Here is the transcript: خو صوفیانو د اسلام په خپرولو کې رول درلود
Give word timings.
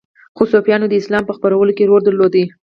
خو 0.35 0.43
صوفیانو 0.53 0.87
د 0.89 0.93
اسلام 1.01 1.23
په 1.25 1.33
خپرولو 1.37 1.71
کې 1.77 1.87
رول 1.89 2.01
درلود 2.05 2.35